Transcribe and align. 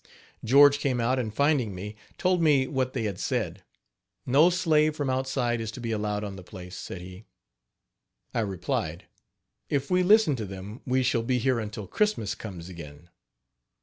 George 0.43 0.79
came 0.79 0.99
out, 0.99 1.19
and 1.19 1.31
finding 1.31 1.75
me, 1.75 1.95
told 2.17 2.41
me 2.41 2.65
what 2.65 2.93
they 2.93 3.03
had 3.03 3.19
said. 3.19 3.61
"No 4.25 4.49
slave 4.49 4.95
from 4.95 5.11
outside 5.11 5.61
is 5.61 5.69
to 5.73 5.79
be 5.79 5.91
allowed 5.91 6.23
on 6.23 6.37
the 6.37 6.43
place," 6.43 6.75
said 6.75 7.01
he. 7.01 7.25
I 8.33 8.39
replied: 8.39 9.05
"If 9.69 9.91
we 9.91 10.01
listen 10.01 10.35
to 10.37 10.45
them 10.47 10.81
we 10.87 11.03
shall 11.03 11.21
be 11.21 11.37
here 11.37 11.59
until 11.59 11.85
Christmas 11.85 12.33
comes 12.33 12.67
again. 12.67 13.09